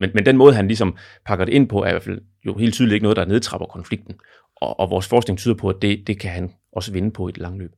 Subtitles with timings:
[0.00, 0.96] Men, men den måde, han ligesom
[1.26, 3.66] pakker det ind på, er i hvert fald jo helt tydeligt ikke noget, der nedtrapper
[3.66, 4.14] konflikten.
[4.56, 7.30] Og, og vores forskning tyder på, at det, det kan han også vinde på i
[7.30, 7.72] et langt løb.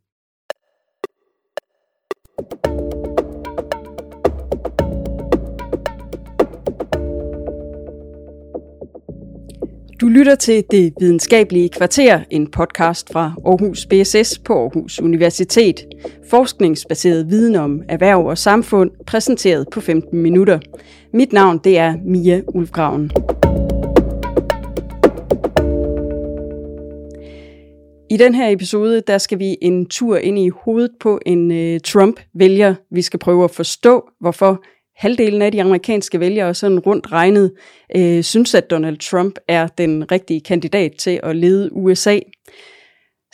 [10.00, 15.84] Du lytter til Det Videnskabelige Kvarter, en podcast fra Aarhus BSS på Aarhus Universitet.
[16.30, 20.58] Forskningsbaseret viden om erhverv og samfund, præsenteret på 15 minutter.
[21.12, 23.10] Mit navn det er Mia Ulfgraven.
[28.10, 31.80] I den her episode, der skal vi en tur ind i hovedet på en øh,
[31.80, 32.74] Trump-vælger.
[32.90, 34.62] Vi skal prøve at forstå, hvorfor
[35.00, 37.52] halvdelen af de amerikanske vælgere, sådan rundt regnet,
[37.96, 42.18] øh, synes, at Donald Trump er den rigtige kandidat til at lede USA.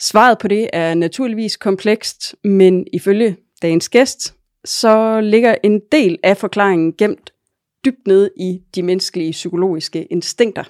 [0.01, 4.35] Svaret på det er naturligvis komplekst, men ifølge dagens gæst,
[4.65, 7.33] så ligger en del af forklaringen gemt
[7.85, 10.63] dybt ned i de menneskelige psykologiske instinkter.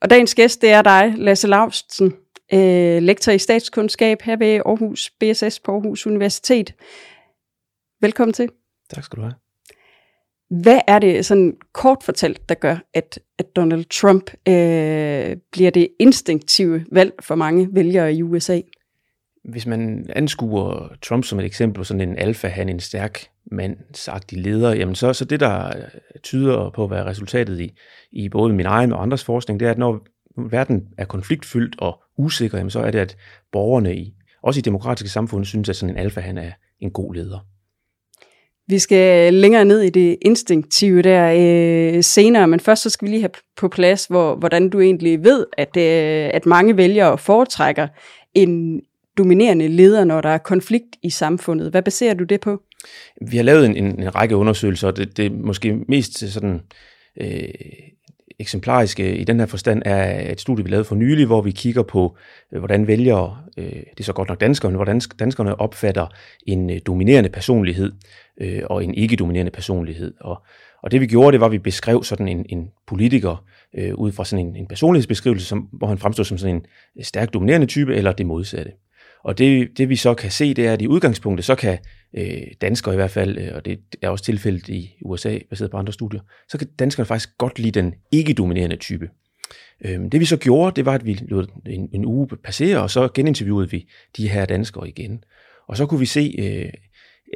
[0.00, 2.14] Og dagens gæst, det er dig, Lasse Laustsen,
[2.52, 6.74] øh, lektor i statskundskab her ved Aarhus BSS på Aarhus Universitet.
[8.00, 8.48] Velkommen til.
[8.90, 9.45] Tak skal du have.
[10.50, 15.88] Hvad er det sådan kort fortalt, der gør, at, at Donald Trump øh, bliver det
[16.00, 18.60] instinktive valg for mange vælgere i USA?
[19.44, 24.38] Hvis man anskuer Trump som et eksempel på sådan en alfa, han en stærk mandsagtig
[24.38, 25.72] leder, jamen så, så det, der
[26.22, 27.72] tyder på at være resultatet i,
[28.12, 30.06] i både min egen og andres forskning, det er, at når
[30.50, 33.16] verden er konfliktfyldt og usikker, jamen så er det, at
[33.52, 36.50] borgerne i, også i demokratiske samfund, synes, at sådan en alfa, han er
[36.80, 37.46] en god leder.
[38.68, 41.32] Vi skal længere ned i det instinktive der
[41.96, 45.24] øh, senere, men først så skal vi lige have på plads, hvor, hvordan du egentlig
[45.24, 47.88] ved, at, øh, at mange vælgere foretrækker
[48.34, 48.80] en
[49.18, 51.70] dominerende leder, når der er konflikt i samfundet.
[51.70, 52.62] Hvad baserer du det på?
[53.30, 56.60] Vi har lavet en, en, en række undersøgelser, og det, det er måske mest sådan
[57.20, 57.48] øh,
[58.38, 61.82] eksemplariske i den her forstand er et studie, vi lavede for nylig, hvor vi kigger
[61.82, 62.16] på,
[62.52, 66.06] øh, hvordan vælgere, øh, det er så godt nok danskerne, hvordan danskerne opfatter
[66.46, 67.92] en øh, dominerende personlighed
[68.64, 70.14] og en ikke-dominerende personlighed.
[70.20, 70.42] Og,
[70.82, 73.44] og det vi gjorde, det var, at vi beskrev sådan en, en politiker
[73.78, 76.54] øh, ud fra sådan en, en personlighedsbeskrivelse, som, hvor han fremstod som sådan
[76.96, 78.72] en stærk dominerende type, eller det modsatte.
[79.24, 81.78] Og det, det vi så kan se, det er, at i udgangspunktet, så kan
[82.14, 85.76] øh, danskere i hvert fald, øh, og det er også tilfældet i USA, baseret på
[85.76, 89.10] andre studier, så kan danskerne faktisk godt lide den ikke-dominerende type.
[89.84, 92.90] Øh, det vi så gjorde, det var, at vi lod en, en uge passere, og
[92.90, 95.24] så geninterviewede vi de her danskere igen.
[95.68, 96.72] Og så kunne vi se, øh,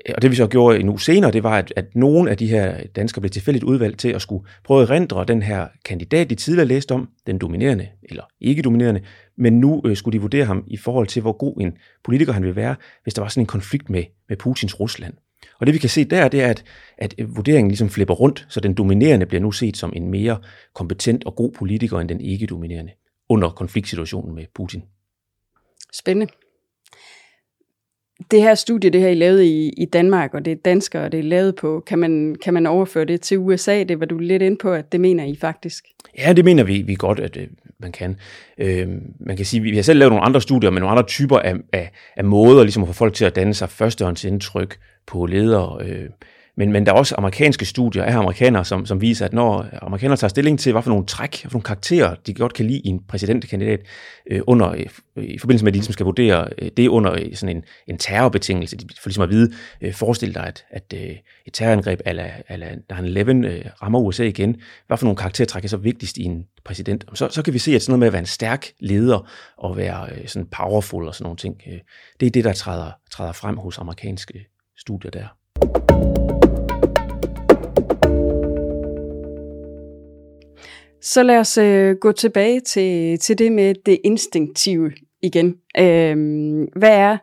[0.07, 2.37] Øh, og det vi så gjorde en uge senere, det var, at, at nogle af
[2.37, 6.31] de her danskere blev tilfældigt udvalgt til at skulle prøve at rendre den her kandidat,
[6.31, 9.01] de tidligere læste om, den dominerende eller ikke dominerende,
[9.37, 11.73] men nu øh, skulle de vurdere ham i forhold til, hvor god en
[12.05, 15.15] politiker han vil være, hvis der var sådan en konflikt med, med Putins Rusland.
[15.59, 16.65] Og det vi kan se der, det er, at,
[16.99, 20.39] at øh, vurderingen ligesom flipper rundt, så den dominerende bliver nu set som en mere
[20.75, 22.93] kompetent og god politiker end den ikke dominerende
[23.29, 24.83] under konfliktsituationen med Putin.
[25.93, 26.33] Spændende
[28.31, 31.13] det her studie, det her I lavet i, i Danmark, og det er danskere, og
[31.13, 33.83] det er lavet på, kan man, kan man overføre det til USA?
[33.83, 35.85] Det var du lidt ind på, at det mener I faktisk.
[36.19, 37.47] Ja, det mener vi, vi godt, at øh,
[37.79, 38.17] man kan.
[38.59, 38.89] Øh,
[39.21, 41.55] man kan sige, vi har selv lavet nogle andre studier med nogle andre typer af,
[41.73, 45.79] af, af måder ligesom at få folk til at danne sig førstehåndsindtryk på ledere.
[45.85, 46.09] Øh,
[46.61, 50.17] men, men der er også amerikanske studier af amerikanere, som, som viser, at når amerikanere
[50.17, 52.79] tager stilling til, hvad for nogle træk, hvad for nogle karakterer, de godt kan lide
[52.79, 53.81] i en præsidentkandidat,
[54.31, 57.35] øh, under, øh, i forbindelse med, at de ligesom skal vurdere øh, det under øh,
[57.35, 61.17] sådan en, en terrorbetingelse, de får ligesom at vide, øh, forestil dig, at, at øh,
[61.47, 64.57] et terrorangreb eller, eller 9-11 øh, rammer USA igen,
[64.87, 67.05] hvad for nogle karaktertræk er så vigtigst i en præsident?
[67.15, 69.29] Så, så kan vi se, at sådan noget med at være en stærk leder
[69.59, 71.79] og være øh, sådan powerful og sådan nogle ting, øh,
[72.21, 74.47] det er det, der træder, træder frem hos amerikanske
[74.77, 76.30] studier der.
[81.01, 85.57] Så lad os øh, gå tilbage til, til det med det instinktive igen.
[85.79, 86.17] Øh,
[86.77, 87.17] hvad, er,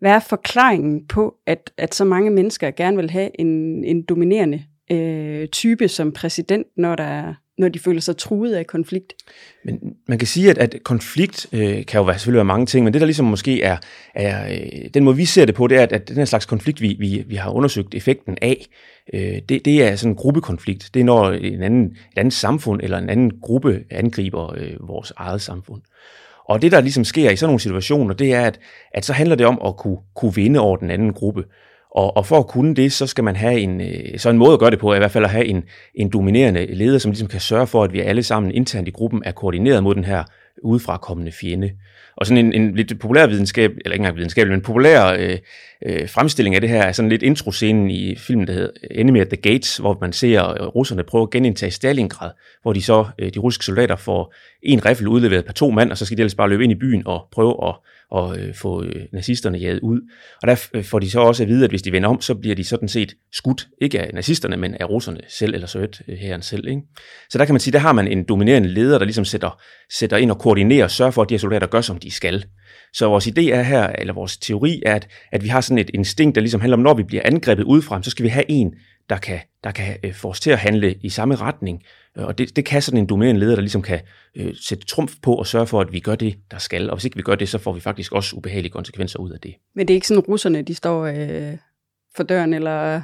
[0.00, 4.64] hvad er forklaringen på, at, at så mange mennesker gerne vil have en, en dominerende
[4.90, 9.12] øh, type som præsident, når der når de føler sig truet af konflikt.
[9.64, 9.78] Men
[10.08, 12.92] man kan sige, at, at konflikt øh, kan jo være, selvfølgelig være mange ting, men
[12.92, 13.76] det der ligesom måske er,
[14.14, 16.46] er øh, den måde vi ser det på, det er, at, at den her slags
[16.46, 18.66] konflikt, vi, vi, vi har undersøgt effekten af,
[19.14, 20.90] øh, det, det er sådan en gruppekonflikt.
[20.94, 25.12] Det er når en anden, et andet samfund eller en anden gruppe angriber øh, vores
[25.16, 25.82] eget samfund.
[26.48, 28.60] Og det, der ligesom sker i sådan nogle situationer, det er, at,
[28.94, 31.44] at så handler det om at kunne, kunne vinde over den anden gruppe.
[31.94, 34.52] Og, og for at kunne det, så skal man have en, øh, så en måde
[34.52, 35.62] at gøre det på, i hvert fald at have en,
[35.94, 39.22] en dominerende leder, som ligesom kan sørge for, at vi alle sammen internt i gruppen
[39.24, 40.24] er koordineret mod den her
[40.62, 41.70] udefra kommende fjende.
[42.16, 45.38] Og sådan en, en lidt populær videnskab, eller ikke engang videnskab, men en populær øh,
[45.86, 49.28] øh, fremstilling af det her er sådan lidt introscenen i filmen, der hedder Enemy at
[49.28, 52.30] the Gates, hvor man ser øh, russerne prøve at genindtage Stalingrad,
[52.62, 55.98] hvor de så, øh, de russiske soldater får en riffel udleveret per to mand, og
[55.98, 57.74] så skal de ellers bare løbe ind i byen og prøve at
[58.12, 60.00] og øh, få øh, nazisterne jaget ud.
[60.42, 62.34] Og der øh, får de så også at vide, at hvis de vender om, så
[62.34, 66.68] bliver de sådan set skudt, ikke af nazisterne, men af russerne selv, eller Sovjet-hæren selv.
[66.68, 66.82] Ikke?
[67.30, 69.60] Så der kan man sige, der har man en dominerende leder, der ligesom sætter,
[69.90, 72.44] sætter ind og koordinere og sørge for, at de her soldater gør, som de skal.
[72.92, 75.90] Så vores idé er her, eller vores teori er, at, at vi har sådan et
[75.94, 78.74] instinkt, der ligesom handler om, når vi bliver angrebet udefra, så skal vi have en,
[79.10, 81.82] der kan, der kan øh, få os til at handle i samme retning.
[82.18, 84.00] Øh, og det, det kan sådan en dominerende leder, der ligesom kan
[84.36, 86.90] øh, sætte trumf på og sørge for, at vi gør det, der skal.
[86.90, 89.40] Og hvis ikke vi gør det, så får vi faktisk også ubehagelige konsekvenser ud af
[89.40, 89.54] det.
[89.74, 91.56] Men det er ikke sådan, russerne de står øh,
[92.16, 93.02] for døren, eller,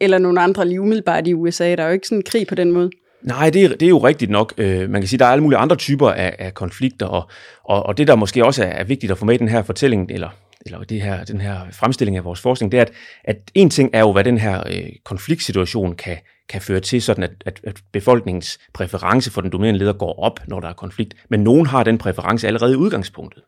[0.00, 1.76] eller nogle andre lige umiddelbart i USA.
[1.76, 2.90] Der er jo ikke sådan en krig på den måde.
[3.22, 4.54] Nej, det er, det er jo rigtigt nok.
[4.58, 7.30] Øh, man kan sige, der er alle mulige andre typer af, af konflikter, og,
[7.64, 9.62] og, og det, der måske også er, er vigtigt at få med i den her
[9.62, 10.28] fortælling, eller
[10.60, 12.92] eller det her, den her fremstilling af vores forskning, det er, at,
[13.24, 16.16] at en ting er jo, hvad den her øh, konfliktsituation kan,
[16.48, 20.40] kan føre til, sådan at, at, at befolkningens præference for den dominerende leder går op,
[20.48, 21.14] når der er konflikt.
[21.30, 23.42] Men nogen har den præference allerede i udgangspunktet.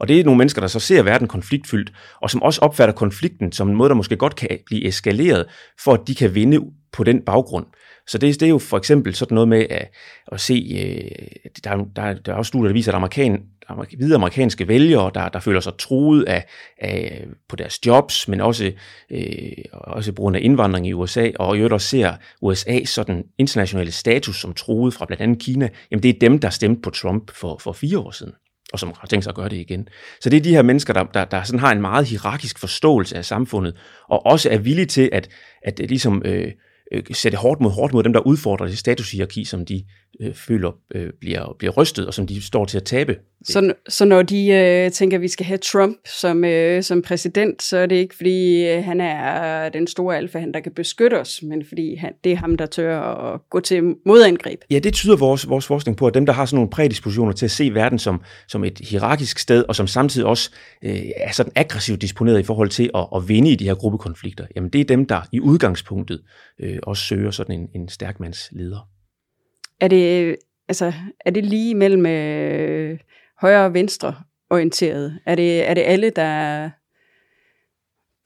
[0.00, 3.52] Og det er nogle mennesker, der så ser verden konfliktfyldt, og som også opfatter konflikten
[3.52, 5.46] som en måde, der måske godt kan blive eskaleret,
[5.84, 6.60] for at de kan vinde
[6.92, 7.66] på den baggrund.
[8.10, 9.90] Så det, det er jo for eksempel sådan noget med at,
[10.32, 13.42] at se, øh, der, der, der er også studier, der viser, at amerikan,
[13.96, 16.46] hvide amerikanske vælgere, der, der føler sig truet af,
[16.78, 18.72] af, på deres jobs, men også,
[19.10, 23.24] øh, også på grund af indvandring i USA, og i øvrigt også ser USA sådan
[23.38, 26.90] internationale status som truet fra blandt andet Kina, jamen det er dem, der stemte på
[26.90, 28.32] Trump for, for fire år siden
[28.72, 29.88] og som har tænkt sig at gøre det igen.
[30.20, 33.16] Så det er de her mennesker, der, der, der sådan har en meget hierarkisk forståelse
[33.16, 33.76] af samfundet,
[34.08, 35.28] og også er villige til at,
[35.62, 36.52] at ligesom øh,
[36.90, 39.84] øh, sætte hårdt mod hårdt mod dem, der udfordrer det statushierarki, som de
[40.20, 43.16] øh, føler øh, bliver, bliver rystet, og som de står til at tabe.
[43.44, 47.62] Så, så når de øh, tænker, at vi skal have Trump som, øh, som præsident,
[47.62, 51.20] så er det ikke, fordi øh, han er den store alfa, han der kan beskytte
[51.20, 54.60] os, men fordi han, det er ham, der tør at gå til modangreb.
[54.70, 57.44] Ja, det tyder vores, vores forskning på, at dem, der har sådan nogle prædispositioner til
[57.44, 60.50] at se verden som, som et hierarkisk sted, og som samtidig også
[60.84, 64.46] øh, er sådan aggressivt disponeret i forhold til at, at vinde i de her gruppekonflikter,
[64.56, 66.22] jamen det er dem, der i udgangspunktet
[66.60, 68.88] øh, også søger sådan en, en stærk mands leder.
[69.80, 70.36] Er det,
[70.68, 70.92] altså,
[71.26, 72.98] er det lige mellem øh,
[73.40, 74.14] højre og venstre
[74.50, 75.18] orienteret?
[75.26, 76.70] Er det, er det alle, der,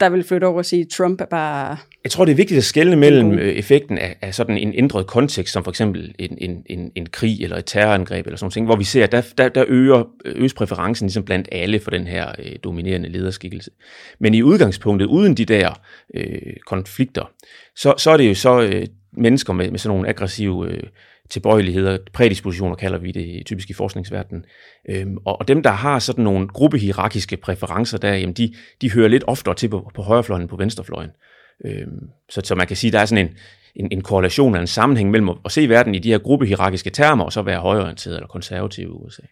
[0.00, 1.76] der vil flytte over og sige, at Trump er bare...
[2.05, 5.06] Jeg tror, det er vigtigt at skelne mellem øh, effekten af, af sådan en ændret
[5.06, 8.69] kontekst, som for eksempel en, en, en, en krig eller et terrorangreb eller sådan noget,
[8.69, 12.06] hvor vi ser, at der, der, der øger, øges præferencen ligesom blandt alle for den
[12.06, 13.70] her øh, dominerende lederskikkelse.
[14.19, 15.81] Men i udgangspunktet, uden de der
[16.14, 17.31] øh, konflikter,
[17.76, 20.82] så, så er det jo så øh, mennesker med, med sådan nogle aggressive øh,
[21.30, 24.44] tilbøjeligheder, prædispositioner kalder vi det typisk i forskningsverdenen.
[24.88, 29.08] Øhm, og, og dem, der har sådan nogle gruppehierarkiske præferencer der, jamen de, de hører
[29.08, 31.10] lidt oftere til på, på højrefløjen end på venstrefløjen.
[31.64, 33.34] Øhm, så, så man kan sige, der er sådan en,
[33.74, 36.90] en, en korrelation eller en sammenhæng mellem at, at se verden i de her gruppehierarkiske
[36.90, 39.22] termer, og så være højreorienteret eller konservativ i USA.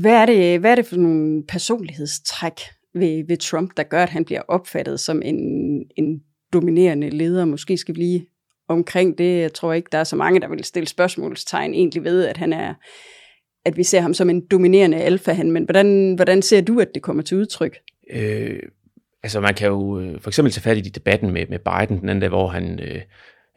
[0.00, 2.60] Hvad er, det, hvad er det for nogle personlighedstræk,
[2.94, 5.36] ved, ved Trump, der gør, at han bliver opfattet som en,
[5.96, 6.22] en
[6.52, 7.44] dominerende leder.
[7.44, 8.26] Måske skal vi lige
[8.68, 9.40] omkring det.
[9.40, 12.52] Jeg tror ikke, der er så mange, der vil stille spørgsmålstegn egentlig ved, at han
[12.52, 12.74] er
[13.64, 17.02] at vi ser ham som en dominerende alfahan, men hvordan, hvordan ser du, at det
[17.02, 17.78] kommer til udtryk?
[18.10, 18.60] Øh,
[19.22, 22.08] altså man kan jo øh, for eksempel tage fat i debatten med, med Biden den
[22.08, 23.00] anden dag, hvor han øh,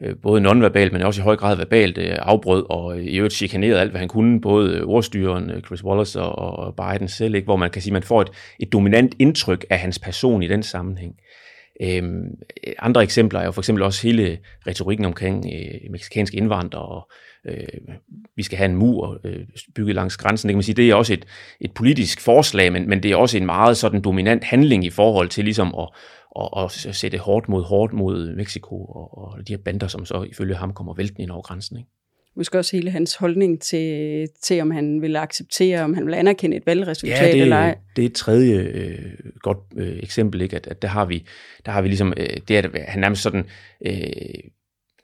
[0.02, 3.34] Øh, både nonverbalt, men også i høj grad verbalt øh, afbrød og øh, i øvrigt
[3.34, 7.44] chikanerede alt, hvad han kunne, både ordstyren Chris Wallace og, og Biden selv, ikke?
[7.44, 10.48] hvor man kan sige, at man får et, et dominant indtryk af hans person i
[10.48, 11.14] den sammenhæng.
[11.82, 12.26] Øhm,
[12.78, 17.10] andre eksempler er jo for eksempel også hele retorikken omkring øh, meksikanske indvandrere, og
[17.48, 17.96] øh,
[18.36, 19.40] vi skal have en mur øh,
[19.74, 20.48] bygget langs grænsen.
[20.48, 21.24] Det kan man sige, det er også et,
[21.60, 25.28] et politisk forslag, men, men det er også en meget sådan dominant handling i forhold
[25.28, 25.88] til ligesom at,
[26.34, 30.22] og, og sætte hårdt mod hårdt mod Mexico og, og de her bander, som så
[30.22, 31.76] ifølge ham kommer vælten ind over grænsen.
[31.76, 31.88] Ikke?
[32.36, 36.56] Måske også hele hans holdning til, til, om han vil acceptere, om han vil anerkende
[36.56, 37.78] et valgresultat ja, det, eller ej.
[37.96, 40.56] det er et tredje øh, godt øh, eksempel, ikke?
[40.56, 41.26] At, at der har vi,
[41.66, 43.44] der har vi ligesom, øh, det at han nærmest sådan,
[43.86, 43.94] øh,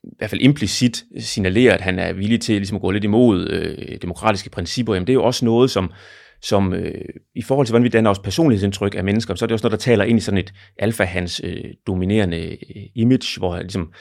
[0.05, 3.49] i hvert fald implicit signalerer, at han er villig til ligesom at gå lidt imod
[3.49, 5.93] øh, demokratiske principper, jamen det er jo også noget, som,
[6.43, 7.05] som øh,
[7.35, 9.81] i forhold til, hvordan vi danner os personlighedsindtryk af mennesker, så er det også noget,
[9.81, 13.93] der taler ind i sådan et alfahans øh, dominerende øh, image, hvor han, ligesom,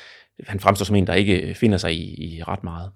[0.48, 2.92] han fremstår som en, der ikke øh, finder sig i, i ret meget.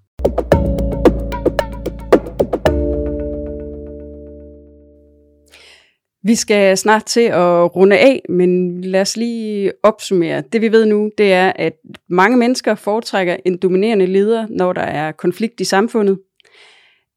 [6.25, 10.43] Vi skal snart til at runde af, men lad os lige opsummere.
[10.53, 11.73] Det vi ved nu, det er, at
[12.09, 16.19] mange mennesker foretrækker en dominerende leder, når der er konflikt i samfundet.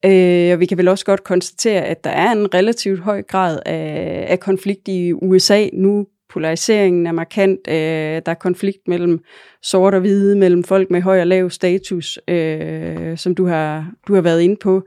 [0.06, 3.58] Øh, og vi kan vel også godt konstatere, at der er en relativt høj grad
[3.66, 6.06] af, af konflikt i USA nu.
[6.30, 7.60] Polariseringen er markant.
[7.68, 9.20] Øh, der er konflikt mellem
[9.62, 14.14] sort og hvide, mellem folk med høj og lav status, øh, som du har, du
[14.14, 14.82] har været inde på.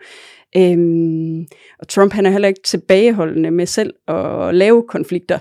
[0.57, 1.47] Øhm,
[1.79, 5.39] og Trump han er heller ikke tilbageholdende med selv at lave konflikter.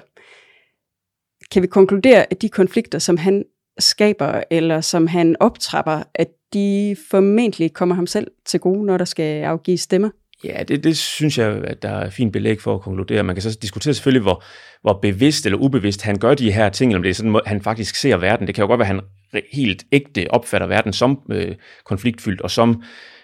[1.53, 3.45] Kan vi konkludere, at de konflikter, som han
[3.79, 9.05] skaber, eller som han optrapper, at de formentlig kommer ham selv til gode, når der
[9.05, 10.11] skal afgive stemmer?
[10.45, 13.23] Ja, det, det synes jeg, at der er fint belæg for at konkludere.
[13.23, 14.45] Man kan så diskutere selvfølgelig, hvor,
[14.83, 17.61] hvor bevidst eller ubevidst han gør de her ting, eller om det er sådan, han
[17.61, 18.47] faktisk ser verden.
[18.47, 21.55] Det kan jo godt være, at han helt ægte opfatter verden som øh,
[21.85, 22.83] konfliktfyldt, og som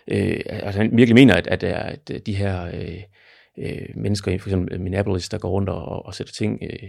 [0.09, 3.03] øh, altså han virkelig mener, at, at, at, at de her øh,
[3.59, 6.89] øh, mennesker, for eksempel Minneapolis, der går rundt og, og sætter ting øh,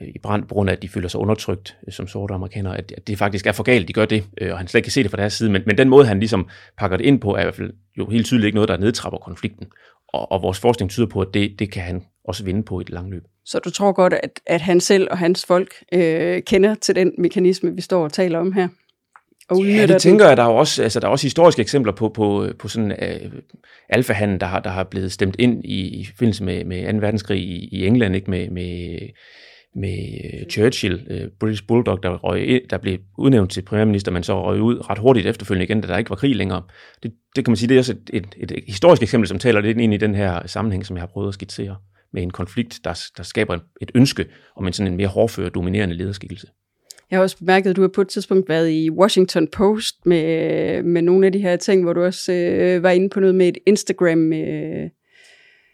[0.00, 2.92] i brand, på grund af, at de føler sig undertrykt øh, som sorte amerikanere, at,
[2.96, 4.92] at det faktisk er for galt, de gør det, øh, og han slet ikke kan
[4.92, 6.48] se det fra deres side, men, men den måde, han ligesom
[6.78, 9.18] pakker det ind på, er i hvert fald jo helt tydeligt ikke noget, der nedtrapper
[9.18, 9.66] konflikten,
[10.08, 12.82] og, og vores forskning tyder på, at det, det kan han også vinde på i
[12.82, 13.22] et langt løb.
[13.44, 17.12] Så du tror godt, at, at han selv og hans folk øh, kender til den
[17.18, 18.68] mekanisme, vi står og taler om her?
[19.48, 21.92] og ja, det tænker jeg, der er jo også, altså, der er også historiske eksempler
[21.92, 23.32] på, på, på sådan uh,
[23.88, 26.98] alfahanden, der har, der har blevet stemt ind i, i forbindelse med, med 2.
[26.98, 28.98] verdenskrig i, i England, ikke med, med,
[29.74, 34.44] med øh, Churchill, uh, British Bulldog, der, røg der blev udnævnt til premierminister, men så
[34.44, 36.62] røg ud ret hurtigt efterfølgende igen, da der ikke var krig længere.
[37.02, 39.60] Det, det kan man sige, det er også et, et, et, historisk eksempel, som taler
[39.60, 41.76] lidt ind i den her sammenhæng, som jeg har prøvet at skitsere,
[42.12, 44.26] med en konflikt, der, der skaber et ønske
[44.56, 46.46] om en sådan en mere hårdført, dominerende lederskikkelse.
[47.10, 50.82] Jeg har også bemærket, at du har på et tidspunkt været i Washington Post med,
[50.82, 53.48] med nogle af de her ting, hvor du også øh, var inde på noget med
[53.48, 54.90] et Instagram, øh,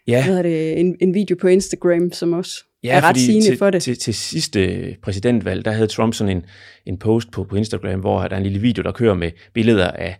[0.07, 0.25] ja.
[0.25, 3.69] hvad det, en, en video på Instagram, som også ja, er ret sigende til, for
[3.69, 3.83] det.
[3.83, 6.45] Til, til sidste præsidentvalg, der havde Trump sådan en,
[6.85, 9.91] en post på, på Instagram, hvor der er en lille video, der kører med billeder
[9.91, 10.19] af,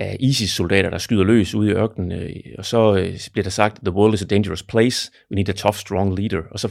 [0.00, 3.78] af ISIS-soldater, der skyder løs ude i ørkenen, øh, og så øh, bliver der sagt,
[3.84, 6.42] the world is a dangerous place, we need a tough, strong leader.
[6.50, 6.68] Og så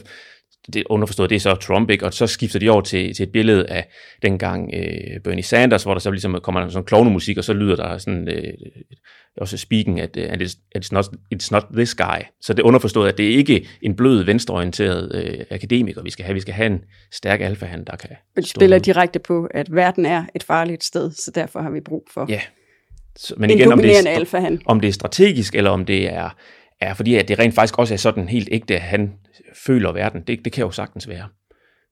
[0.74, 2.06] det underforstået, det er så Trump, ikke?
[2.06, 3.88] og så skifter de over til, til et billede af
[4.22, 7.98] dengang øh, Bernie Sanders, hvor der så ligesom kommer sådan klovnemusik, og så lyder der
[7.98, 8.54] sådan øh,
[9.38, 12.22] også speaking, at, at it's, it's, not, it's not this guy.
[12.42, 16.26] Så det er underforstået, at det er ikke en blød, venstreorienteret øh, akademiker, vi skal
[16.26, 16.34] have.
[16.34, 18.10] Vi skal have en stærk alfahand, der kan...
[18.36, 18.82] Men spiller ud.
[18.82, 22.42] direkte på, at verden er et farligt sted, så derfor har vi brug for ja.
[23.16, 26.30] Så, men igen, om det, er, om det er strategisk, eller om det er,
[26.82, 29.14] er fordi, at det rent faktisk også er sådan helt ægte, at han
[29.66, 30.22] føler verden.
[30.28, 31.30] Det, det kan jo sagtens være.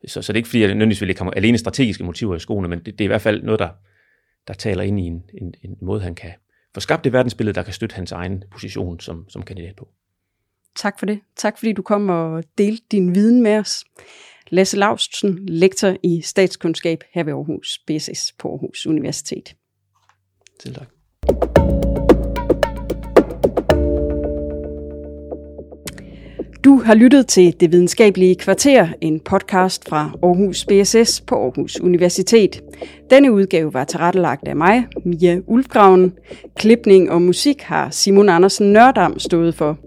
[0.08, 2.68] Så, så det er ikke fordi, jeg nødvendigvis vil komme alene strategiske motiver i skoene,
[2.68, 3.70] men det, det er i hvert fald noget, der,
[4.48, 6.32] der taler ind i en, en, en måde, han kan
[6.74, 9.90] få skabt det verdensbillede, der kan støtte hans egen position som, som kandidat på.
[10.76, 11.20] Tak for det.
[11.36, 13.86] Tak fordi du kom og delte din viden med os.
[14.50, 19.56] Lasse Laustsen, lektor i statskundskab her ved Aarhus BSS på Aarhus Universitet.
[20.60, 20.88] Selv tak.
[26.70, 32.64] Du har lyttet til Det Videnskabelige Kvarter, en podcast fra Aarhus BSS på Aarhus Universitet.
[33.10, 36.14] Denne udgave var tilrettelagt af mig, Mia Ulfgraven.
[36.56, 39.78] Klipning og musik har Simon Andersen Nørdam stået for.